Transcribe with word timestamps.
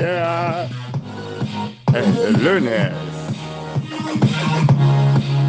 yeah. 0.00 0.68
Es 1.94 2.16
el 2.16 2.32
lunes. 2.44 2.92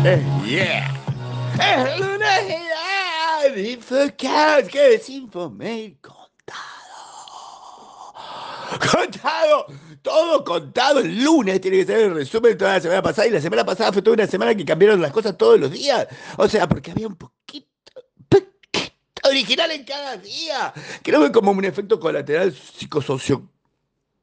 Eh, 0.03 0.23
yeah. 0.45 0.93
Es 1.59 1.99
lunes, 1.99 2.47
yeah. 2.47 3.71
Infocast, 3.71 4.67
¿qué 4.69 4.95
es? 4.95 5.07
Contado. 5.31 6.21
Contado. 8.91 9.65
Todo 10.01 10.43
contado 10.43 10.99
el 10.99 11.23
lunes 11.23 11.61
tiene 11.61 11.77
que 11.77 11.85
ser 11.85 11.99
el 11.99 12.15
resumen 12.15 12.53
de 12.53 12.57
toda 12.57 12.73
la 12.73 12.81
semana 12.81 13.01
pasada. 13.03 13.27
Y 13.27 13.31
la 13.31 13.41
semana 13.41 13.63
pasada 13.63 13.93
fue 13.93 14.01
toda 14.01 14.15
una 14.15 14.27
semana 14.27 14.55
que 14.55 14.65
cambiaron 14.65 15.01
las 15.01 15.11
cosas 15.11 15.37
todos 15.37 15.59
los 15.59 15.71
días. 15.71 16.07
O 16.37 16.47
sea, 16.47 16.67
porque 16.67 16.91
había 16.91 17.07
un 17.07 17.15
poquito, 17.15 17.67
original 19.23 19.71
en 19.71 19.83
cada 19.83 20.17
día. 20.17 20.73
Creo 21.03 21.21
que 21.23 21.31
como 21.31 21.51
un 21.51 21.65
efecto 21.65 21.99
colateral 21.99 22.53
psicosocio 22.53 23.50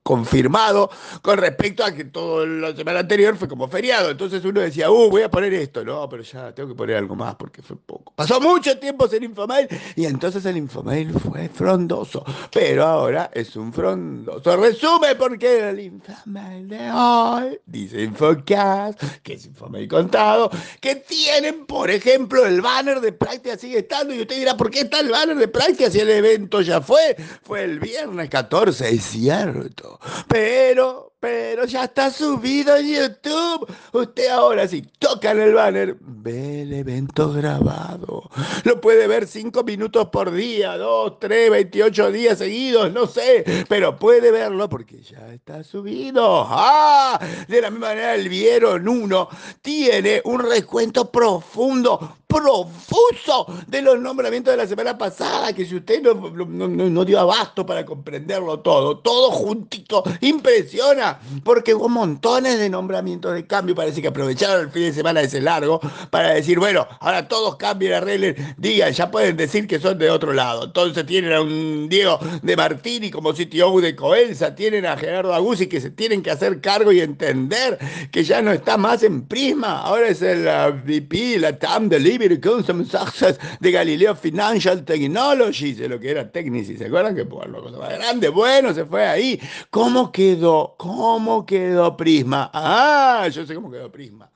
confirmado 0.08 0.88
con 1.20 1.36
respecto 1.36 1.84
a 1.84 1.92
que 1.92 2.06
toda 2.06 2.46
la 2.46 2.74
semana 2.74 3.00
anterior 3.00 3.36
fue 3.36 3.46
como 3.46 3.68
feriado. 3.68 4.08
Entonces 4.08 4.42
uno 4.42 4.62
decía, 4.62 4.90
uh, 4.90 5.10
voy 5.10 5.20
a 5.20 5.30
poner 5.30 5.52
esto. 5.52 5.84
No, 5.84 6.08
pero 6.08 6.22
ya 6.22 6.54
tengo 6.54 6.70
que 6.70 6.74
poner 6.74 6.96
algo 6.96 7.14
más 7.14 7.34
porque 7.34 7.60
fue 7.60 7.76
poco. 7.76 8.14
Pasó 8.16 8.40
mucho 8.40 8.78
tiempo 8.78 9.06
sin 9.06 9.22
Infomail 9.24 9.68
y 9.96 10.06
entonces 10.06 10.46
el 10.46 10.56
Infomail 10.56 11.12
fue 11.12 11.50
frondoso. 11.50 12.24
Pero 12.50 12.86
ahora 12.86 13.30
es 13.34 13.54
un 13.54 13.70
frondoso 13.70 14.56
resumen 14.56 15.14
porque 15.18 15.68
el 15.68 15.80
Infomail 15.80 16.66
de 16.66 16.90
hoy 16.90 17.60
dice 17.66 18.02
Infocast, 18.02 19.02
que 19.22 19.34
es 19.34 19.44
Infomail 19.44 19.88
contado, 19.88 20.50
que 20.80 20.96
tienen, 20.96 21.66
por 21.66 21.90
ejemplo, 21.90 22.46
el 22.46 22.62
banner 22.62 23.02
de 23.02 23.12
práctica 23.12 23.58
sigue 23.58 23.80
estando. 23.80 24.14
Y 24.14 24.22
usted 24.22 24.36
dirá, 24.36 24.56
¿por 24.56 24.70
qué 24.70 24.80
está 24.80 25.00
el 25.00 25.10
banner 25.10 25.36
de 25.36 25.48
práctica 25.48 25.90
si 25.90 26.00
el 26.00 26.08
evento 26.08 26.62
ya 26.62 26.80
fue? 26.80 27.14
Fue 27.42 27.62
el 27.62 27.78
viernes 27.78 28.30
14, 28.30 28.88
es 28.88 29.04
cierto. 29.04 29.97
Pero, 30.28 31.12
pero 31.20 31.64
ya 31.64 31.84
está 31.84 32.10
subido 32.10 32.76
en 32.76 32.88
YouTube. 32.88 33.66
Usted 33.92 34.28
ahora 34.28 34.68
si 34.68 34.82
toca 34.82 35.32
en 35.32 35.40
el 35.40 35.54
banner, 35.54 35.96
ve 36.00 36.62
el 36.62 36.72
evento 36.72 37.32
grabado. 37.32 38.30
Lo 38.64 38.80
puede 38.80 39.06
ver 39.08 39.26
cinco 39.26 39.64
minutos 39.64 40.08
por 40.10 40.30
día, 40.30 40.76
dos, 40.76 41.18
tres, 41.18 41.50
28 41.50 42.12
días 42.12 42.38
seguidos, 42.38 42.92
no 42.92 43.06
sé. 43.06 43.44
Pero 43.68 43.96
puede 43.96 44.30
verlo 44.30 44.68
porque 44.68 45.02
ya 45.02 45.32
está 45.32 45.64
subido. 45.64 46.46
¡Ah! 46.48 47.18
De 47.48 47.60
la 47.60 47.70
misma 47.70 47.88
manera, 47.88 48.14
el 48.14 48.28
Vieron 48.28 48.86
uno 48.86 49.28
tiene 49.62 50.20
un 50.24 50.40
recuento 50.40 51.10
profundo, 51.10 52.18
profuso 52.28 53.46
de 53.66 53.80
los 53.80 53.98
nombramientos 53.98 54.52
de 54.52 54.58
la 54.58 54.66
semana 54.66 54.96
pasada, 54.98 55.52
que 55.54 55.64
si 55.64 55.76
usted 55.76 56.02
no, 56.02 56.14
no, 56.14 56.68
no, 56.68 57.04
dio 57.04 57.18
abasto 57.18 57.64
para 57.64 57.86
comprenderlo 57.86 58.60
todo, 58.60 58.98
todo 58.98 59.30
juntito, 59.30 60.04
impresiona, 60.20 61.07
porque 61.44 61.74
hubo 61.74 61.88
montones 61.88 62.58
de 62.58 62.68
nombramientos 62.68 63.34
de 63.34 63.46
cambio, 63.46 63.74
parece 63.74 64.02
que 64.02 64.08
aprovecharon 64.08 64.66
el 64.66 64.70
fin 64.70 64.82
de 64.82 64.92
semana 64.92 65.20
ese 65.20 65.40
largo 65.40 65.80
para 66.10 66.34
decir, 66.34 66.58
bueno, 66.58 66.86
ahora 67.00 67.28
todos 67.28 67.56
cambien, 67.56 67.94
arreglen, 67.94 68.36
digan, 68.56 68.92
ya 68.92 69.10
pueden 69.10 69.36
decir 69.36 69.66
que 69.66 69.78
son 69.78 69.98
de 69.98 70.10
otro 70.10 70.32
lado. 70.32 70.64
Entonces 70.64 71.06
tienen 71.06 71.32
a 71.32 71.40
un 71.40 71.88
Diego 71.88 72.18
de 72.42 72.56
Martini 72.56 73.10
como 73.10 73.32
CTO 73.32 73.80
de 73.80 73.94
Coelsa, 73.94 74.54
tienen 74.54 74.86
a 74.86 74.96
Gerardo 74.96 75.34
Aguzzi 75.34 75.66
que 75.66 75.80
se 75.80 75.90
tienen 75.90 76.22
que 76.22 76.30
hacer 76.30 76.60
cargo 76.60 76.92
y 76.92 77.00
entender 77.00 77.78
que 78.10 78.24
ya 78.24 78.42
no 78.42 78.52
está 78.52 78.76
más 78.76 79.02
en 79.02 79.22
Prisma, 79.26 79.82
ahora 79.82 80.08
es 80.08 80.22
el 80.22 80.46
VP, 80.84 81.38
la 81.38 81.58
TAM 81.58 81.88
de 81.88 82.00
Liberty 82.00 82.40
Custom 82.40 82.84
Success 82.84 83.38
de 83.60 83.70
Galileo 83.70 84.14
Financial 84.14 84.84
Technology, 84.84 85.72
de 85.74 85.88
lo 85.88 86.00
que 86.00 86.10
era 86.10 86.30
Technici, 86.30 86.76
¿se 86.76 86.86
acuerdan 86.86 87.14
que 87.14 87.24
por 87.24 87.48
lo 87.48 87.62
cosa 87.62 87.88
grande? 87.88 88.28
Bueno, 88.28 88.72
se 88.74 88.84
fue 88.84 89.06
ahí. 89.06 89.40
¿Cómo 89.70 90.12
quedó? 90.12 90.74
¿Cómo 90.78 90.97
quedó 91.46 91.96
Prisma? 91.96 92.50
Ah, 92.52 93.28
yo 93.28 93.46
sé 93.46 93.54
cómo 93.54 93.70
quedó 93.70 93.90
Prisma. 93.90 94.30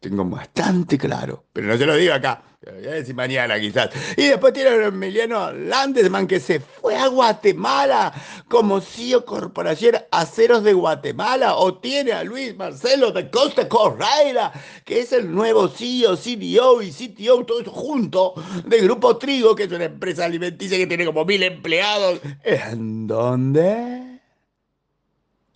Tengo 0.00 0.24
bastante 0.24 0.98
claro, 0.98 1.44
pero 1.52 1.68
no 1.68 1.76
se 1.76 1.86
lo 1.86 1.94
digo 1.94 2.12
acá. 2.12 2.42
Voy 2.64 2.86
a 2.86 2.92
decir 2.92 3.14
mañana 3.14 3.58
quizás. 3.58 3.90
Y 4.16 4.26
después 4.28 4.52
tiene 4.52 4.70
a 4.70 4.86
Emiliano 4.86 5.52
Landesman 5.52 6.28
que 6.28 6.38
se 6.38 6.60
fue 6.60 6.96
a 6.96 7.08
Guatemala 7.08 8.12
como 8.48 8.80
CEO 8.80 9.24
Corporación 9.24 9.96
Aceros 10.12 10.62
de 10.62 10.72
Guatemala. 10.72 11.56
O 11.56 11.78
tiene 11.78 12.12
a 12.12 12.22
Luis 12.22 12.56
Marcelo 12.56 13.10
de 13.10 13.30
Costa 13.30 13.68
Correira, 13.68 14.52
que 14.84 15.00
es 15.00 15.12
el 15.12 15.32
nuevo 15.32 15.68
CEO, 15.68 16.16
CDO 16.16 16.82
y 16.82 16.92
CTO, 16.92 17.44
todo 17.44 17.60
eso 17.60 17.72
junto, 17.72 18.34
del 18.64 18.82
Grupo 18.82 19.16
Trigo, 19.16 19.56
que 19.56 19.64
es 19.64 19.72
una 19.72 19.84
empresa 19.84 20.24
alimenticia 20.24 20.78
que 20.78 20.86
tiene 20.86 21.04
como 21.04 21.24
mil 21.24 21.42
empleados. 21.42 22.20
¿En 22.44 23.08
dónde? 23.08 24.11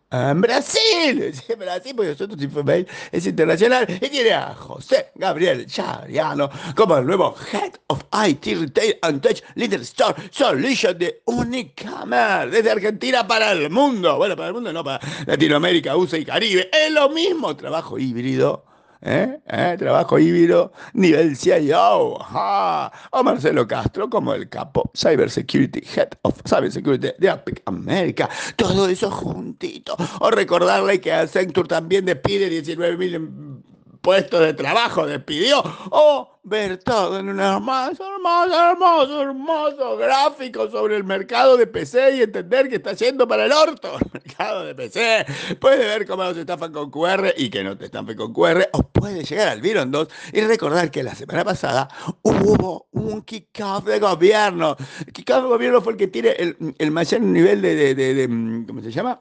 En 0.08 0.40
Brasil, 0.40 1.34
Brasil, 1.58 1.92
porque 1.96 2.10
nosotros 2.10 2.40
Infomail 2.40 2.86
es 3.10 3.26
internacional 3.26 3.86
y 4.00 4.08
tiene 4.08 4.32
a 4.32 4.54
José 4.54 5.10
Gabriel 5.16 5.66
Chariano 5.66 6.48
como 6.76 6.96
el 6.96 7.06
nuevo 7.06 7.34
Head 7.52 7.72
of 7.88 8.04
IT 8.12 8.44
Retail 8.44 8.98
and 9.02 9.20
Touch 9.20 9.42
Leader 9.56 9.80
Store 9.80 10.14
Solution 10.30 10.96
de 10.96 11.22
Unicamer 11.24 12.48
desde 12.48 12.70
Argentina 12.70 13.26
para 13.26 13.50
el 13.50 13.68
mundo. 13.68 14.16
Bueno, 14.16 14.36
para 14.36 14.48
el 14.48 14.54
mundo 14.54 14.72
no, 14.72 14.84
para 14.84 15.00
Latinoamérica, 15.26 15.96
USA 15.96 16.18
y 16.18 16.24
Caribe. 16.24 16.70
Es 16.72 16.92
lo 16.92 17.08
mismo, 17.08 17.56
trabajo 17.56 17.98
híbrido 17.98 18.64
¿Eh? 19.08 19.38
¿Eh? 19.46 19.76
Trabajo 19.78 20.18
híbrido, 20.18 20.72
nivel 20.92 21.36
CIO. 21.36 22.18
O 22.18 23.22
Marcelo 23.22 23.66
Castro 23.68 24.10
como 24.10 24.34
el 24.34 24.48
capo 24.48 24.90
Cybersecurity 24.96 25.80
Head 25.94 26.08
of 26.22 26.34
Cybersecurity 26.44 27.12
de 27.16 27.28
Epic 27.28 27.62
America. 27.66 28.28
Todo 28.56 28.88
eso 28.88 29.08
juntito. 29.08 29.96
O 30.18 30.30
recordarle 30.32 31.00
que 31.00 31.12
Accenture 31.12 31.68
también 31.68 32.04
despide 32.04 32.48
19 32.48 32.96
mil 32.96 33.62
puestos 34.00 34.40
de 34.40 34.54
trabajo, 34.54 35.06
despidió. 35.06 35.62
O 35.90 36.35
ver 36.46 36.78
todo 36.78 37.18
en 37.18 37.28
un 37.28 37.40
hermoso, 37.40 38.04
hermoso, 38.06 38.70
hermoso, 38.70 39.22
hermoso 39.22 39.96
gráfico 39.96 40.70
sobre 40.70 40.96
el 40.96 41.02
mercado 41.02 41.56
de 41.56 41.66
PC 41.66 42.16
y 42.16 42.22
entender 42.22 42.68
que 42.68 42.76
está 42.76 42.92
yendo 42.92 43.26
para 43.26 43.46
el 43.46 43.52
orto 43.52 43.98
el 44.00 44.10
mercado 44.12 44.64
de 44.64 44.74
PC. 44.76 45.26
Puede 45.60 45.78
ver 45.78 46.06
cómo 46.06 46.22
nos 46.22 46.36
estafan 46.36 46.72
con 46.72 46.88
QR 46.88 47.32
y 47.36 47.50
que 47.50 47.64
no 47.64 47.76
te 47.76 47.86
estafen 47.86 48.16
con 48.16 48.32
QR, 48.32 48.68
o 48.72 48.82
puede 48.84 49.24
llegar 49.24 49.48
al 49.48 49.60
Viron 49.60 49.90
2 49.90 50.08
y 50.34 50.40
recordar 50.42 50.88
que 50.92 51.02
la 51.02 51.16
semana 51.16 51.44
pasada 51.44 51.88
hubo 52.22 52.86
un 52.92 53.22
kickoff 53.22 53.84
de 53.84 53.98
gobierno. 53.98 54.76
El 55.04 55.12
kickoff 55.12 55.42
de 55.42 55.48
gobierno 55.48 55.82
fue 55.82 55.94
el 55.94 55.98
que 55.98 56.06
tiene 56.06 56.28
el, 56.30 56.56
el 56.78 56.90
mayor 56.92 57.22
nivel 57.22 57.60
de, 57.60 57.74
de, 57.74 57.94
de, 57.96 58.14
de 58.14 58.66
¿cómo 58.66 58.80
se 58.82 58.92
llama? 58.92 59.20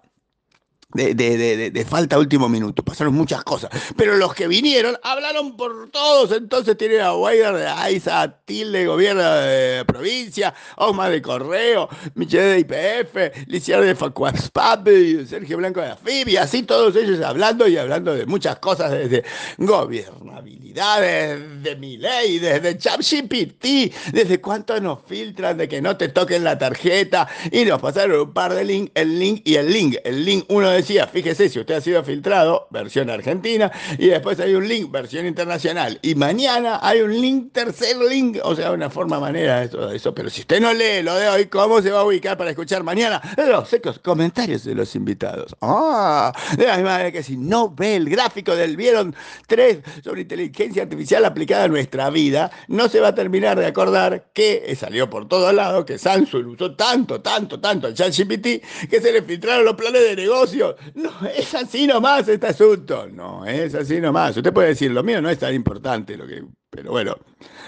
De, 0.93 1.13
de, 1.13 1.71
de, 1.71 1.85
falta 1.85 2.17
último 2.17 2.47
minuto. 2.47 2.83
Pasaron 2.83 3.13
muchas 3.13 3.43
cosas. 3.43 3.69
Pero 3.97 4.15
los 4.15 4.33
que 4.33 4.47
vinieron 4.47 4.97
hablaron 5.03 5.57
por 5.57 5.89
todos. 5.91 6.31
Entonces 6.31 6.77
tienen 6.77 7.01
a 7.01 7.13
Weider 7.13 7.55
de 7.55 7.67
AISA, 7.67 8.39
Tilde 8.45 8.79
de 8.79 8.85
gobierno 8.85 9.23
de 9.23 9.83
provincia, 9.85 10.53
Osma 10.77 11.09
de 11.09 11.21
Correo, 11.21 11.89
Michelle 12.15 12.43
de 12.43 12.59
IPF, 12.59 13.47
Liciar 13.47 13.81
de 13.81 13.95
Facuaspapi, 13.95 15.25
Sergio 15.25 15.57
Blanco 15.57 15.81
de 15.81 15.91
AFIB, 15.91 16.29
y 16.29 16.37
así 16.37 16.63
todos 16.63 16.95
ellos 16.95 17.21
hablando 17.21 17.67
y 17.67 17.77
hablando 17.77 18.13
de 18.15 18.25
muchas 18.25 18.59
cosas 18.59 18.91
desde 18.91 19.23
gobernabilidad, 19.57 21.01
desde 21.01 21.75
mi 21.75 21.97
ley, 21.97 22.39
desde 22.39 22.77
ChatGPT, 22.77 23.93
desde 24.13 24.39
cuánto 24.41 24.79
nos 24.79 24.99
filtran 25.05 25.57
de 25.57 25.67
que 25.67 25.81
no 25.81 25.97
te 25.97 26.09
toquen 26.09 26.43
la 26.43 26.57
tarjeta. 26.57 27.27
Y 27.51 27.65
nos 27.65 27.81
pasaron 27.81 28.19
un 28.19 28.33
par 28.33 28.53
de 28.53 28.63
links, 28.63 28.91
el 28.95 29.19
link 29.19 29.41
y 29.45 29.55
el 29.55 29.71
link. 29.71 29.95
El 30.03 30.23
link 30.25 30.45
uno 30.49 30.69
de 30.69 30.74
decía, 30.75 31.07
fíjese 31.07 31.49
si 31.49 31.59
usted 31.59 31.75
ha 31.75 31.81
sido 31.81 32.03
filtrado, 32.03 32.67
versión 32.69 33.09
argentina, 33.09 33.71
y 33.97 34.07
después 34.07 34.39
hay 34.39 34.55
un 34.55 34.67
link, 34.67 34.91
versión 34.91 35.25
internacional, 35.25 35.99
y 36.01 36.15
mañana 36.15 36.79
hay 36.81 37.01
un 37.01 37.11
link, 37.19 37.53
tercer 37.53 37.97
link, 37.97 38.37
o 38.43 38.55
sea, 38.55 38.71
una 38.71 38.89
forma, 38.89 39.19
manera 39.19 39.61
de 39.61 39.69
todo 39.69 39.91
eso, 39.91 40.13
pero 40.13 40.29
si 40.29 40.41
usted 40.41 40.59
no 40.59 40.73
lee 40.73 41.01
lo 41.03 41.15
de 41.15 41.27
hoy, 41.29 41.45
¿cómo 41.45 41.81
se 41.81 41.91
va 41.91 42.01
a 42.01 42.03
ubicar 42.03 42.37
para 42.37 42.49
escuchar 42.49 42.83
mañana 42.83 43.21
los 43.37 43.69
secos 43.69 43.99
comentarios 43.99 44.63
de 44.63 44.75
los 44.75 44.95
invitados? 44.95 45.55
Ah, 45.61 46.33
de 46.57 46.65
la 46.65 46.75
misma 46.75 46.91
manera 46.91 47.11
que 47.11 47.23
si 47.23 47.37
no 47.37 47.69
ve 47.69 47.95
el 47.95 48.09
gráfico 48.09 48.55
del 48.55 48.75
Vieron 48.75 49.15
3 49.47 49.79
sobre 50.03 50.21
inteligencia 50.21 50.83
artificial 50.83 51.25
aplicada 51.25 51.65
a 51.65 51.67
nuestra 51.67 52.09
vida, 52.09 52.51
no 52.67 52.89
se 52.89 52.99
va 52.99 53.09
a 53.09 53.15
terminar 53.15 53.57
de 53.57 53.65
acordar 53.65 54.27
que 54.33 54.75
salió 54.75 55.09
por 55.09 55.27
todos 55.27 55.53
lados, 55.53 55.85
que 55.85 55.97
Samsung 55.97 56.47
usó 56.47 56.75
tanto, 56.75 57.21
tanto, 57.21 57.59
tanto 57.59 57.87
el 57.87 57.93
ChatGPT, 57.93 58.87
que 58.89 59.01
se 59.01 59.11
le 59.11 59.21
filtraron 59.21 59.65
los 59.65 59.75
planes 59.75 60.01
de 60.03 60.15
negocio 60.15 60.64
no 60.95 61.11
es 61.27 61.53
así 61.53 61.87
nomás 61.87 62.27
este 62.27 62.47
asunto. 62.47 63.07
No 63.07 63.45
es 63.45 63.75
así 63.75 63.99
nomás. 63.99 64.37
Usted 64.37 64.53
puede 64.53 64.69
decir, 64.69 64.91
lo 64.91 65.03
mío 65.03 65.21
no 65.21 65.29
es 65.29 65.39
tan 65.39 65.53
importante, 65.53 66.17
lo 66.17 66.25
que 66.27 66.43
Pero 66.75 66.91
bueno, 66.91 67.15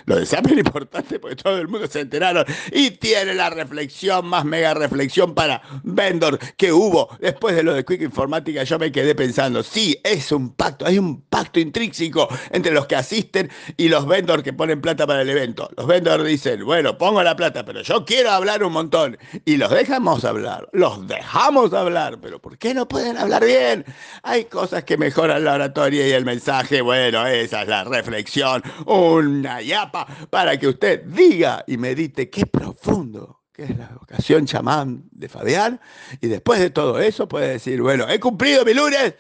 lo 0.06 0.18
de 0.18 0.26
SAP 0.26 0.48
es 0.48 0.58
importante 0.58 1.20
porque 1.20 1.36
todo 1.36 1.58
el 1.58 1.68
mundo 1.68 1.88
se 1.88 2.02
enteraron 2.02 2.46
y 2.72 2.92
tiene 2.92 3.34
la 3.34 3.50
reflexión, 3.50 4.28
más 4.28 4.44
mega 4.44 4.74
reflexión 4.74 5.34
para 5.34 5.62
vendor 5.84 6.40
que 6.58 6.72
hubo 6.74 7.10
después 7.20 7.56
de 7.56 7.64
lo 7.64 7.74
de 7.74 7.86
Quick 7.86 8.02
Informática. 8.02 8.64
Yo 8.64 8.78
me 8.80 8.92
quedé 8.92 9.16
pensando, 9.16 9.64
sí, 9.64 10.00
es 10.04 10.32
un 10.32 10.54
pacto, 10.54 10.86
hay 10.86 11.00
un 11.00 11.22
pacto 11.22 11.60
intrínseco 11.60 12.28
entre 12.52 12.72
los 12.72 12.86
que 12.88 12.96
asisten 12.96 13.50
y 13.78 13.90
los 13.90 14.06
vendors 14.06 14.44
que 14.44 14.54
ponen 14.54 14.82
plata 14.82 15.08
para 15.08 15.22
el 15.22 15.30
evento. 15.30 15.70
Los 15.78 15.88
vendors 15.88 16.26
dicen, 16.26 16.66
bueno, 16.66 16.98
pongo 16.98 17.24
la 17.24 17.36
plata, 17.36 17.64
pero 17.64 17.82
yo 17.82 18.06
quiero 18.06 18.32
hablar 18.32 18.64
un 18.64 18.74
montón. 18.74 19.18
Y 19.46 19.58
los 19.58 19.72
dejamos 19.72 20.26
hablar, 20.26 20.68
los 20.74 21.08
dejamos 21.08 21.74
hablar, 21.74 22.18
pero 22.22 22.40
¿por 22.40 22.58
qué 22.58 22.74
no 22.74 22.88
pueden 22.88 23.18
hablar 23.18 23.46
bien? 23.46 23.86
Hay 24.24 24.46
cosas 24.46 24.84
que 24.84 24.98
mejoran 24.98 25.44
la 25.44 25.54
oratoria 25.54 26.08
y 26.08 26.12
el 26.12 26.26
mensaje. 26.26 26.82
Bueno, 26.82 27.26
esa 27.28 27.62
es 27.64 27.68
la 27.68 27.84
reflexión 27.84 28.64
una 28.98 29.62
yapa 29.62 30.06
para 30.30 30.58
que 30.58 30.68
usted 30.68 31.04
diga 31.04 31.64
y 31.68 31.78
medite 31.78 32.30
qué 32.30 32.46
profundo 32.46 33.38
que 33.58 33.64
es 33.64 33.76
la 33.76 33.90
vocación 34.00 34.46
chamán 34.46 35.06
de 35.12 35.28
Fabián. 35.28 35.82
Y 36.22 36.28
después 36.28 36.60
de 36.60 36.70
todo 36.70 37.00
eso 37.00 37.28
puede 37.28 37.54
decir, 37.54 37.82
bueno, 37.82 38.08
he 38.08 38.20
cumplido 38.20 38.64
mi 38.64 38.74
lunes. 38.76 39.16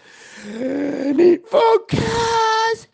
Mi 1.16 1.40
focus 1.40 2.88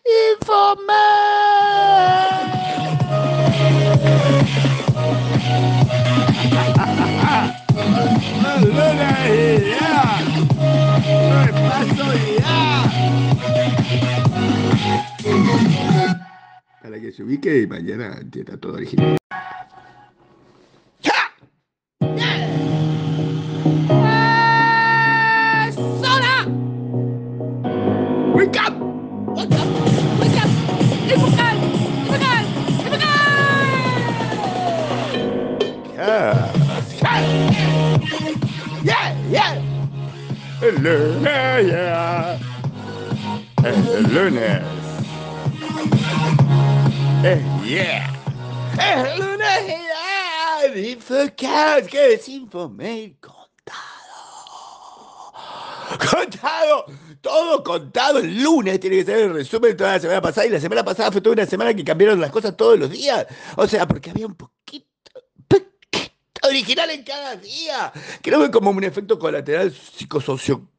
para 16.94 17.02
que 17.02 17.10
se 17.10 17.24
ubique 17.24 17.62
y 17.62 17.66
mañana 17.66 18.18
entienda 18.20 18.56
todo 18.56 18.74
original. 18.74 19.16
¡Sola! 26.00 26.46
Yeah. 47.64 48.12
Es 48.78 49.18
lunes 49.18 49.64
y 50.76 50.92
Infocast, 50.92 51.86
que 51.86 52.14
es 52.14 52.28
Infomail 52.28 53.16
contado. 53.18 53.80
Contado, 56.10 56.86
todo 57.22 57.64
contado. 57.64 58.18
El 58.18 58.42
lunes 58.42 58.78
tiene 58.78 58.96
que 58.96 59.04
ser 59.04 59.18
el 59.20 59.32
resumen 59.32 59.70
de 59.70 59.74
toda 59.74 59.92
la 59.92 60.00
semana 60.00 60.20
pasada. 60.20 60.46
Y 60.46 60.50
la 60.50 60.60
semana 60.60 60.84
pasada 60.84 61.10
fue 61.10 61.22
toda 61.22 61.32
una 61.34 61.46
semana 61.46 61.72
que 61.72 61.82
cambiaron 61.84 62.20
las 62.20 62.30
cosas 62.30 62.56
todos 62.56 62.78
los 62.78 62.90
días. 62.90 63.26
O 63.56 63.66
sea, 63.66 63.88
porque 63.88 64.10
había 64.10 64.26
un 64.26 64.34
poquito, 64.34 64.86
original 66.42 66.90
en 66.90 67.04
cada 67.04 67.36
día. 67.36 67.90
Creo 68.20 68.42
que 68.42 68.50
como 68.50 68.70
un 68.70 68.84
efecto 68.84 69.18
colateral 69.18 69.72
psicosocio 69.72 70.73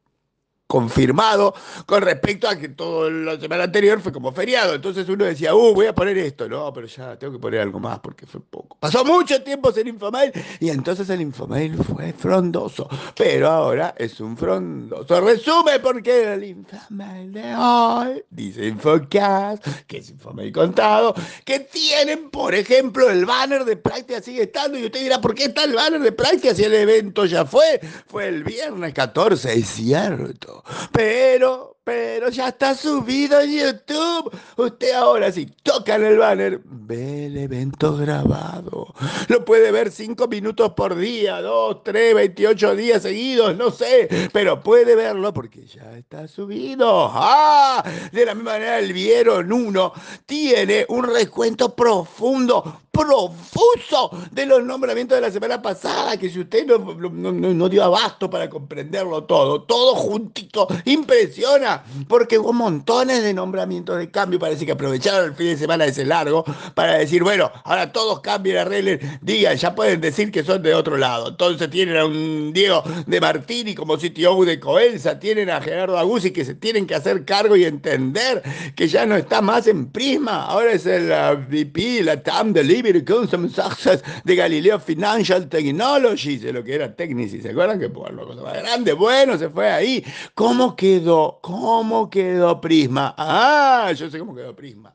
confirmado 0.76 1.54
con 1.86 2.02
respecto 2.02 2.46
a 2.46 2.56
que 2.56 2.68
toda 2.68 3.10
la 3.10 3.40
semana 3.40 3.64
anterior 3.64 3.98
fue 4.02 4.12
como 4.12 4.30
feriado. 4.30 4.74
Entonces 4.74 5.08
uno 5.08 5.24
decía, 5.24 5.54
uh, 5.54 5.72
voy 5.72 5.86
a 5.86 5.94
poner 5.94 6.18
esto. 6.18 6.46
No, 6.50 6.70
pero 6.70 6.86
ya 6.86 7.18
tengo 7.18 7.32
que 7.32 7.38
poner 7.38 7.60
algo 7.60 7.80
más 7.80 7.98
porque 8.00 8.26
fue 8.26 8.42
poco. 8.42 8.76
Pasó 8.78 9.02
mucho 9.02 9.42
tiempo 9.42 9.72
sin 9.72 9.88
Infomail 9.88 10.32
y 10.60 10.68
entonces 10.68 11.08
el 11.08 11.22
Infomail 11.22 11.82
fue 11.82 12.12
frondoso. 12.12 12.90
Pero 13.16 13.48
ahora 13.48 13.94
es 13.96 14.20
un 14.20 14.36
frondoso 14.36 15.18
resumen 15.22 15.80
porque 15.82 16.34
el 16.34 16.44
Infomail 16.44 17.32
de 17.32 17.54
hoy 17.56 18.22
dice 18.28 18.66
Infocast, 18.66 19.66
que 19.86 19.98
es 19.98 20.10
Infomail 20.10 20.52
contado, 20.52 21.14
que 21.46 21.60
tienen, 21.60 22.28
por 22.28 22.54
ejemplo, 22.54 23.08
el 23.08 23.24
banner 23.24 23.64
de 23.64 23.78
práctica 23.78 24.20
sigue 24.20 24.42
estando. 24.42 24.76
Y 24.76 24.84
usted 24.84 25.00
dirá, 25.00 25.22
¿por 25.22 25.34
qué 25.34 25.44
está 25.44 25.64
el 25.64 25.74
banner 25.74 26.02
de 26.02 26.12
práctica 26.12 26.54
si 26.54 26.64
el 26.64 26.74
evento 26.74 27.24
ya 27.24 27.46
fue? 27.46 27.80
Fue 28.06 28.28
el 28.28 28.44
viernes 28.44 28.92
14, 28.92 29.54
es 29.58 29.68
cierto. 29.68 30.65
Pero, 30.92 31.78
pero 31.84 32.28
ya 32.30 32.48
está 32.48 32.74
subido 32.74 33.40
en 33.40 33.52
YouTube. 33.52 34.36
Usted 34.56 34.92
ahora 34.92 35.30
si 35.30 35.46
toca 35.46 35.96
en 35.96 36.04
el 36.04 36.18
banner, 36.18 36.60
ve 36.64 37.26
el 37.26 37.36
evento 37.36 37.96
grabado. 37.96 38.92
Lo 39.28 39.44
puede 39.44 39.70
ver 39.70 39.90
cinco 39.90 40.26
minutos 40.26 40.72
por 40.72 40.96
día, 40.96 41.40
dos, 41.40 41.82
tres, 41.84 42.14
28 42.14 42.76
días 42.76 43.02
seguidos, 43.02 43.56
no 43.56 43.70
sé. 43.70 44.08
Pero 44.32 44.60
puede 44.60 44.96
verlo 44.96 45.32
porque 45.32 45.66
ya 45.66 45.96
está 45.96 46.26
subido. 46.28 47.10
¡Ah! 47.12 47.84
De 48.12 48.24
la 48.24 48.34
misma 48.34 48.52
manera, 48.52 48.78
el 48.78 48.92
Vieron 48.92 49.52
uno 49.52 49.92
tiene 50.24 50.86
un 50.88 51.04
recuento 51.04 51.74
profundo, 51.74 52.82
profuso 52.96 54.10
de 54.30 54.46
los 54.46 54.64
nombramientos 54.64 55.16
de 55.16 55.20
la 55.20 55.30
semana 55.30 55.60
pasada, 55.60 56.16
que 56.16 56.30
si 56.30 56.40
usted 56.40 56.66
no, 56.66 56.78
no, 56.78 57.32
no, 57.32 57.68
dio 57.68 57.84
abasto 57.84 58.30
para 58.30 58.48
comprenderlo 58.48 59.24
todo, 59.24 59.62
todo 59.62 59.94
juntito, 59.94 60.66
impresiona, 60.84 61.84
porque 62.08 62.38
hubo 62.38 62.52
montones 62.52 63.22
de 63.22 63.34
nombramientos 63.34 63.98
de 63.98 64.10
cambio, 64.10 64.38
parece 64.38 64.64
que 64.64 64.72
aprovecharon 64.72 65.26
el 65.26 65.34
fin 65.34 65.46
de 65.46 65.56
semana 65.56 65.84
ese 65.84 66.04
largo 66.04 66.44
para 66.74 66.98
decir, 66.98 67.22
bueno, 67.22 67.50
ahora 67.64 67.92
todos 67.92 68.20
cambien, 68.20 68.56
arreglen, 68.58 69.18
digan, 69.20 69.56
ya 69.56 69.74
pueden 69.74 70.00
decir 70.00 70.30
que 70.30 70.42
son 70.42 70.62
de 70.62 70.74
otro 70.74 70.96
lado. 70.96 71.28
Entonces 71.28 71.68
tienen 71.70 71.96
a 71.96 72.06
un 72.06 72.52
Diego 72.52 72.82
de 73.06 73.20
Martini 73.20 73.74
como 73.74 73.98
CTO 73.98 74.44
de 74.44 74.58
Coelsa, 74.58 75.18
tienen 75.18 75.50
a 75.50 75.60
Gerardo 75.60 75.98
Aguzzi 75.98 76.30
que 76.30 76.44
se 76.44 76.54
tienen 76.54 76.86
que 76.86 76.94
hacer 76.94 77.24
cargo 77.24 77.56
y 77.56 77.64
entender 77.64 78.42
que 78.74 78.88
ya 78.88 79.04
no 79.06 79.16
está 79.16 79.42
más 79.42 79.66
en 79.66 79.86
Prisma, 79.90 80.46
ahora 80.46 80.72
es 80.72 80.86
el 80.86 81.10
VP, 81.48 82.02
la 82.02 82.22
TAM 82.22 82.52
Delivery, 82.52 82.85
de 82.92 84.36
Galileo 84.36 84.78
Financial 84.80 85.48
Technology, 85.48 86.38
de 86.38 86.52
lo 86.52 86.64
que 86.64 86.74
era 86.74 86.94
Technici, 86.94 87.40
¿se 87.40 87.50
acuerdan? 87.50 87.78
Que 87.78 87.88
por 87.88 88.12
lo 88.12 88.26
más 88.26 88.54
grande, 88.54 88.92
bueno, 88.92 89.38
se 89.38 89.48
fue 89.48 89.70
ahí. 89.70 90.04
¿Cómo 90.34 90.76
quedó? 90.76 91.38
¿Cómo 91.42 92.10
quedó 92.10 92.60
Prisma? 92.60 93.14
Ah, 93.16 93.92
yo 93.96 94.10
sé 94.10 94.18
cómo 94.18 94.34
quedó 94.34 94.54
Prisma 94.54 94.94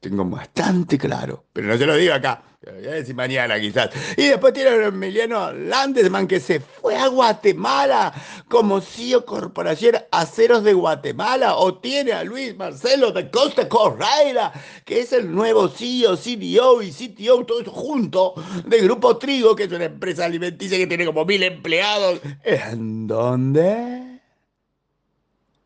tengo 0.00 0.24
bastante 0.24 0.98
claro, 0.98 1.44
pero 1.52 1.68
no 1.68 1.78
se 1.78 1.86
lo 1.86 1.96
digo 1.96 2.14
acá, 2.14 2.42
lo 2.62 2.74
voy 2.74 2.86
a 2.86 2.92
decir 2.92 3.14
mañana 3.14 3.58
quizás. 3.60 3.90
Y 4.16 4.28
después 4.28 4.52
tiene 4.52 4.70
a 4.70 4.86
Emiliano 4.86 5.52
Landesman 5.52 6.26
que 6.26 6.40
se 6.40 6.60
fue 6.60 6.96
a 6.96 7.08
Guatemala 7.08 8.12
como 8.48 8.80
CEO 8.80 9.24
Corporación 9.24 9.96
Aceros 10.10 10.64
de 10.64 10.72
Guatemala, 10.72 11.56
o 11.56 11.78
tiene 11.78 12.12
a 12.12 12.24
Luis 12.24 12.56
Marcelo 12.56 13.12
de 13.12 13.30
Costa 13.30 13.68
Correira, 13.68 14.52
que 14.84 15.00
es 15.00 15.12
el 15.12 15.32
nuevo 15.32 15.68
CEO, 15.68 16.16
CDO 16.16 16.82
y 16.82 16.92
CTO, 16.92 17.44
todo 17.44 17.60
eso 17.60 17.70
junto, 17.70 18.34
de 18.64 18.80
Grupo 18.80 19.16
Trigo, 19.16 19.56
que 19.56 19.64
es 19.64 19.72
una 19.72 19.84
empresa 19.84 20.24
alimenticia 20.24 20.78
que 20.78 20.86
tiene 20.86 21.06
como 21.06 21.24
mil 21.24 21.42
empleados. 21.42 22.20
¿En 22.44 23.06
dónde? 23.06 24.05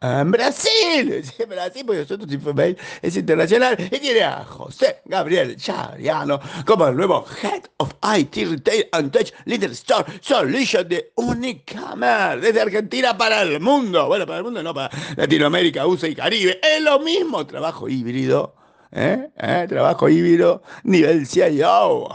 En 0.01 0.31
Brasil, 0.31 1.23
en 1.39 1.49
Brasil, 1.49 1.83
porque 1.85 2.01
nosotros 2.01 2.33
Infomail 2.33 2.77
es 3.03 3.17
internacional, 3.17 3.77
y 3.79 3.99
tiene 3.99 4.23
a 4.23 4.45
José 4.45 5.01
Gabriel 5.05 5.57
Chariano 5.57 6.41
como 6.65 6.89
el 6.89 6.97
nuevo 6.97 7.27
Head 7.43 7.65
of 7.77 7.93
IT 8.17 8.35
Retail 8.35 8.89
and 8.93 9.13
Touch 9.13 9.33
Leader 9.45 9.71
Store 9.73 10.05
Solution 10.21 10.89
de 10.89 11.13
Unicamer, 11.17 12.41
desde 12.41 12.63
Argentina 12.63 13.17
para 13.17 13.43
el 13.43 13.61
mundo, 13.61 14.07
bueno, 14.07 14.27
para 14.27 14.39
el 14.39 14.45
mundo 14.45 14.63
no, 14.63 14.73
para 14.73 14.91
Latinoamérica, 15.17 15.87
USA 15.87 16.09
y 16.09 16.15
Caribe, 16.15 16.61
es 16.63 16.83
lo 16.83 16.99
mismo, 17.01 17.47
trabajo 17.47 17.89
híbrido, 17.89 18.55
¿Eh? 18.93 19.29
¿Eh? 19.37 19.67
Trabajo 19.69 20.09
híbrido, 20.09 20.63
nivel 20.85 21.27
CIO. 21.27 22.09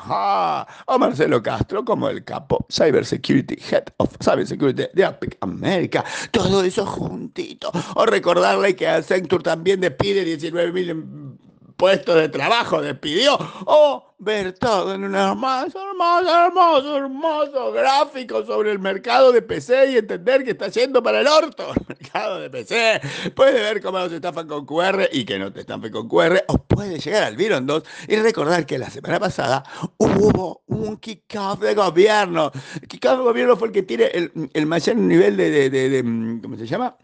O 0.87 0.99
Marcelo 0.99 1.41
Castro 1.41 1.85
como 1.85 2.09
el 2.09 2.23
capo 2.23 2.65
Cybersecurity, 2.69 3.57
Head 3.71 3.85
of 3.97 4.09
Cybersecurity 4.21 4.83
de 4.93 5.03
Epic 5.03 5.37
America. 5.41 6.03
Todo 6.31 6.63
eso 6.63 6.85
juntito. 6.85 7.71
O 7.95 8.05
recordarle 8.05 8.75
que 8.75 8.87
Accenture 8.87 9.43
también 9.43 9.79
despide 9.81 10.23
19 10.23 10.71
mil 10.71 11.37
puesto 11.77 12.15
de 12.15 12.29
trabajo 12.29 12.81
despidió, 12.81 13.37
o 13.65 14.14
ver 14.25 14.53
todo 14.53 14.95
en 14.95 15.03
un 15.03 15.15
hermoso, 15.15 15.79
hermoso, 15.79 16.45
hermoso, 16.45 16.97
hermoso 16.97 17.71
gráfico 17.71 18.43
sobre 18.43 18.71
el 18.71 18.79
mercado 18.79 19.31
de 19.31 19.43
PC 19.43 19.91
y 19.91 19.97
entender 19.97 20.43
que 20.43 20.51
está 20.51 20.67
yendo 20.69 21.01
para 21.03 21.21
el 21.21 21.27
orto 21.27 21.71
el 21.77 21.85
mercado 21.87 22.39
de 22.39 22.49
PC. 22.49 23.01
Puede 23.35 23.53
ver 23.53 23.81
cómo 23.83 23.99
nos 23.99 24.11
estafan 24.11 24.47
con 24.47 24.65
QR 24.65 25.07
y 25.11 25.25
que 25.25 25.37
no 25.37 25.53
te 25.53 25.59
estafen 25.61 25.91
con 25.91 26.09
QR, 26.09 26.43
o 26.47 26.57
puede 26.57 26.99
llegar 26.99 27.23
al 27.23 27.37
Viron 27.37 27.67
2 27.67 27.83
y 28.07 28.15
recordar 28.15 28.65
que 28.65 28.79
la 28.79 28.89
semana 28.89 29.19
pasada 29.19 29.63
hubo 29.97 30.63
un 30.65 30.97
kickoff 30.97 31.59
de 31.59 31.75
gobierno. 31.75 32.51
El 32.81 32.87
kickoff 32.87 33.19
de 33.19 33.23
gobierno 33.23 33.55
fue 33.55 33.67
el 33.67 33.73
que 33.75 33.83
tiene 33.83 34.05
el, 34.05 34.49
el 34.51 34.65
mayor 34.65 34.95
nivel 34.95 35.37
de, 35.37 35.69
de, 35.69 35.69
de 35.69 36.39
¿cómo 36.41 36.57
se 36.57 36.65
llama? 36.65 36.97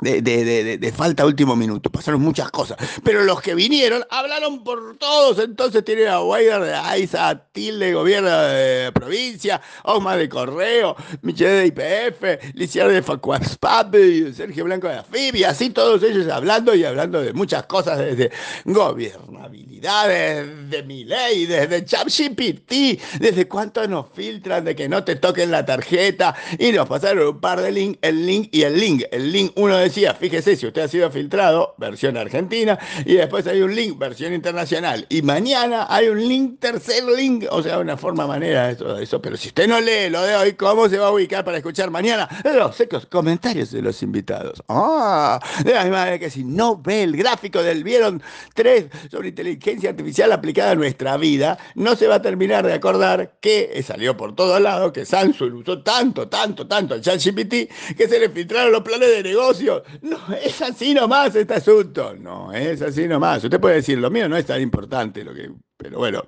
De, 0.00 0.20
de, 0.20 0.44
de, 0.44 0.78
de, 0.78 0.92
falta 0.92 1.24
último 1.24 1.56
minuto. 1.56 1.90
Pasaron 1.90 2.20
muchas 2.20 2.50
cosas. 2.50 2.76
Pero 3.02 3.24
los 3.24 3.40
que 3.40 3.54
vinieron 3.54 4.04
hablaron 4.10 4.62
por 4.62 4.98
todos. 4.98 5.38
Entonces 5.38 5.84
tienen 5.84 6.08
a 6.08 6.20
Weider 6.20 6.62
de 6.62 6.74
AISA, 6.74 7.42
Tilde, 7.52 7.94
gobierno 7.94 8.30
de 8.30 8.92
provincia, 8.92 9.60
Osma 9.84 10.16
de 10.16 10.28
Correo, 10.28 10.96
Michelle 11.22 11.50
de 11.52 11.66
IPF, 11.66 12.54
Liciar 12.54 12.88
de 12.88 13.02
Facuaspapi, 13.02 14.34
Sergio 14.34 14.64
Blanco 14.64 14.88
de 14.88 14.96
AFIB, 14.98 15.36
y 15.36 15.44
así 15.44 15.70
todos 15.70 16.02
ellos 16.02 16.28
hablando 16.28 16.74
y 16.74 16.84
hablando 16.84 17.22
de 17.22 17.32
muchas 17.32 17.64
cosas 17.64 17.98
desde 17.98 18.30
gobernabilidad, 18.64 20.08
desde 20.08 20.82
mi 20.82 21.04
ley, 21.04 21.46
desde 21.46 21.84
ChatGPT, 21.84 23.00
desde 23.18 23.48
cuánto 23.48 23.86
nos 23.88 24.06
filtran 24.14 24.64
de 24.64 24.76
que 24.76 24.88
no 24.88 25.04
te 25.04 25.16
toquen 25.16 25.50
la 25.50 25.64
tarjeta 25.64 26.34
y 26.58 26.72
nos 26.72 26.86
pasaron 26.86 27.28
un 27.28 27.40
par 27.40 27.62
de 27.62 27.72
links, 27.72 27.98
el 28.02 28.26
link 28.26 28.48
y 28.52 28.62
el 28.62 28.78
link. 28.78 29.04
El 29.10 29.32
link 29.32 29.52
uno 29.56 29.76
de 29.76 29.85
decía, 29.88 30.14
fíjese 30.14 30.56
si 30.56 30.66
usted 30.66 30.82
ha 30.82 30.88
sido 30.88 31.10
filtrado, 31.10 31.74
versión 31.78 32.16
argentina, 32.16 32.78
y 33.04 33.14
después 33.14 33.46
hay 33.46 33.62
un 33.62 33.74
link, 33.74 33.98
versión 33.98 34.32
internacional, 34.32 35.06
y 35.08 35.22
mañana 35.22 35.86
hay 35.88 36.08
un 36.08 36.26
link, 36.26 36.60
tercer 36.60 37.04
link, 37.04 37.46
o 37.50 37.62
sea, 37.62 37.78
una 37.78 37.96
forma, 37.96 38.26
manera 38.26 38.68
de 38.68 38.76
todo 38.76 38.98
eso, 38.98 39.20
pero 39.20 39.36
si 39.36 39.48
usted 39.48 39.68
no 39.68 39.80
lee 39.80 40.10
lo 40.10 40.22
de 40.22 40.34
hoy, 40.36 40.52
¿cómo 40.54 40.88
se 40.88 40.98
va 40.98 41.08
a 41.08 41.12
ubicar 41.12 41.44
para 41.44 41.58
escuchar 41.58 41.90
mañana 41.90 42.28
los 42.44 42.76
secos 42.76 43.06
comentarios 43.06 43.70
de 43.70 43.82
los 43.82 44.02
invitados? 44.02 44.62
Ah, 44.68 45.40
de 45.64 45.72
la 45.72 45.82
misma 45.82 45.98
manera 45.98 46.18
que 46.18 46.30
si 46.30 46.44
no 46.44 46.76
ve 46.76 47.04
el 47.04 47.16
gráfico 47.16 47.62
del 47.62 47.84
Vieron 47.84 48.22
3 48.54 48.86
sobre 49.10 49.28
inteligencia 49.28 49.90
artificial 49.90 50.32
aplicada 50.32 50.72
a 50.72 50.74
nuestra 50.74 51.16
vida, 51.16 51.58
no 51.74 51.94
se 51.94 52.06
va 52.06 52.16
a 52.16 52.22
terminar 52.22 52.66
de 52.66 52.72
acordar 52.72 53.36
que 53.40 53.82
salió 53.86 54.16
por 54.16 54.34
todos 54.34 54.60
lados, 54.60 54.92
que 54.92 55.04
Samsung 55.04 55.54
usó 55.54 55.82
tanto, 55.82 56.28
tanto, 56.28 56.66
tanto 56.66 56.94
el 56.94 57.02
ChatGPT, 57.02 57.94
que 57.96 58.08
se 58.08 58.18
le 58.18 58.28
filtraron 58.30 58.72
los 58.72 58.82
planes 58.82 59.08
de 59.10 59.22
negocio 59.22 59.75
no, 60.02 60.18
es 60.42 60.60
así 60.62 60.94
nomás 60.94 61.34
este 61.34 61.54
asunto. 61.54 62.14
No, 62.14 62.52
es 62.52 62.82
así 62.82 63.06
nomás. 63.08 63.44
Usted 63.44 63.60
puede 63.60 63.76
decir, 63.76 63.98
lo 63.98 64.10
mío 64.10 64.28
no 64.28 64.36
es 64.36 64.46
tan 64.46 64.60
importante, 64.60 65.24
lo 65.24 65.34
que 65.34 65.50
pero 65.86 65.98
bueno, 65.98 66.24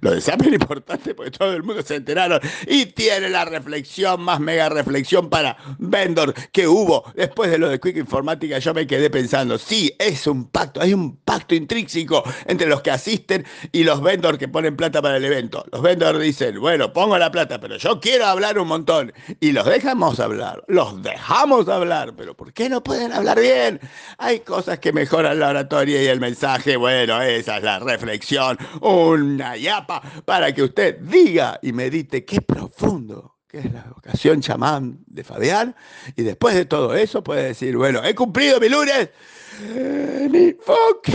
lo 0.00 0.10
de 0.10 0.20
SAP 0.20 0.42
es 0.42 0.54
importante 0.54 1.14
porque 1.14 1.30
todo 1.30 1.52
el 1.52 1.62
mundo 1.62 1.80
se 1.82 1.94
enteraron 1.94 2.40
y 2.66 2.86
tiene 2.86 3.28
la 3.28 3.44
reflexión, 3.44 4.20
más 4.20 4.40
mega 4.40 4.68
reflexión 4.68 5.30
para 5.30 5.56
vendor 5.78 6.34
que 6.50 6.66
hubo 6.66 7.04
después 7.14 7.52
de 7.52 7.58
lo 7.58 7.68
de 7.68 7.78
Quick 7.78 7.98
Informática. 7.98 8.58
Yo 8.58 8.74
me 8.74 8.84
quedé 8.84 9.08
pensando, 9.08 9.58
sí, 9.58 9.94
es 10.00 10.26
un 10.26 10.46
pacto, 10.46 10.80
hay 10.80 10.92
un 10.92 11.18
pacto 11.18 11.54
intrínseco 11.54 12.24
entre 12.46 12.66
los 12.66 12.82
que 12.82 12.90
asisten 12.90 13.46
y 13.70 13.84
los 13.84 14.02
vendors 14.02 14.38
que 14.38 14.48
ponen 14.48 14.76
plata 14.76 15.00
para 15.00 15.18
el 15.18 15.24
evento. 15.24 15.64
Los 15.70 15.82
vendors 15.82 16.18
dicen, 16.18 16.58
bueno, 16.58 16.92
pongo 16.92 17.16
la 17.16 17.30
plata, 17.30 17.60
pero 17.60 17.76
yo 17.76 18.00
quiero 18.00 18.26
hablar 18.26 18.58
un 18.58 18.66
montón. 18.66 19.12
Y 19.38 19.52
los 19.52 19.66
dejamos 19.66 20.18
hablar, 20.18 20.64
los 20.66 21.00
dejamos 21.00 21.68
hablar, 21.68 22.14
pero 22.16 22.36
¿por 22.36 22.52
qué 22.52 22.68
no 22.68 22.82
pueden 22.82 23.12
hablar 23.12 23.38
bien? 23.38 23.78
Hay 24.18 24.40
cosas 24.40 24.80
que 24.80 24.92
mejoran 24.92 25.38
la 25.38 25.50
oratoria 25.50 26.02
y 26.02 26.06
el 26.06 26.18
mensaje. 26.18 26.76
Bueno, 26.76 27.22
esa 27.22 27.58
es 27.58 27.62
la 27.62 27.78
reflexión 27.78 28.58
una 29.04 29.56
yapa 29.56 30.00
para 30.24 30.52
que 30.52 30.62
usted 30.62 30.98
diga 31.00 31.58
y 31.62 31.72
medite 31.72 32.24
qué 32.24 32.40
profundo 32.40 33.36
que 33.48 33.58
es 33.58 33.72
la 33.72 33.84
vocación 33.94 34.40
chamán 34.40 34.98
de 35.06 35.22
Fabián. 35.22 35.76
Y 36.16 36.22
después 36.22 36.54
de 36.54 36.64
todo 36.66 36.94
eso 36.94 37.22
puede 37.22 37.44
decir, 37.44 37.76
bueno, 37.76 38.02
he 38.04 38.14
cumplido 38.14 38.58
mi 38.60 38.68
lunes. 38.68 39.10
Mi 40.30 40.52
focus 40.52 41.14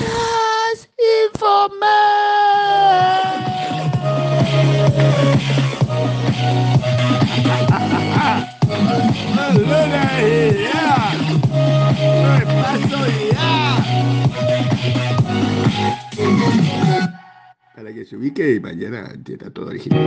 que 17.94 18.06
se 18.06 18.16
ubique 18.16 18.56
y 18.56 18.60
mañana 18.60 19.10
entienda 19.14 19.50
todo 19.52 19.68
original. 19.68 20.02